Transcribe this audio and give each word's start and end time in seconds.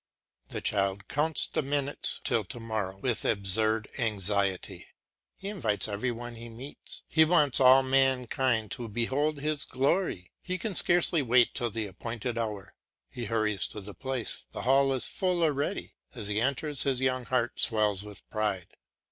The 0.49 0.61
child 0.61 1.07
counts 1.07 1.45
the 1.45 1.61
minutes 1.61 2.21
till 2.23 2.43
to 2.45 2.59
morrow 2.59 2.97
with 2.97 3.23
absurd 3.23 3.87
anxiety. 3.99 4.87
He 5.37 5.47
invites 5.47 5.87
every 5.87 6.09
one 6.09 6.33
he 6.33 6.49
meets, 6.49 7.03
he 7.07 7.23
wants 7.23 7.59
all 7.59 7.83
mankind 7.83 8.71
to 8.71 8.87
behold 8.87 9.41
his 9.41 9.63
glory; 9.63 10.31
he 10.41 10.57
can 10.57 10.73
scarcely 10.73 11.21
wait 11.21 11.53
till 11.53 11.69
the 11.69 11.85
appointed 11.85 12.39
hour. 12.39 12.73
He 13.11 13.25
hurries 13.25 13.67
to 13.67 13.79
the 13.79 13.93
place; 13.93 14.47
the 14.51 14.63
hall 14.63 14.91
is 14.91 15.05
full 15.05 15.43
already; 15.43 15.93
as 16.15 16.29
he 16.29 16.41
enters 16.41 16.81
his 16.81 16.99
young 16.99 17.25
heart 17.25 17.59
swells 17.59 18.03
with 18.03 18.27
pride. 18.31 18.69